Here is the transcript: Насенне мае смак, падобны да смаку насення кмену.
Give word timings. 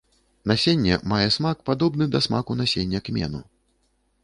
Насенне 0.51 0.95
мае 1.11 1.27
смак, 1.35 1.61
падобны 1.71 2.09
да 2.15 2.23
смаку 2.29 2.59
насення 2.65 3.05
кмену. 3.11 3.45